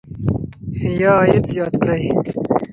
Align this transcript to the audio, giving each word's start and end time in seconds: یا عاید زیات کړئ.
یا 0.99 1.11
عاید 1.19 1.43
زیات 1.51 1.73
کړئ. 1.81 2.03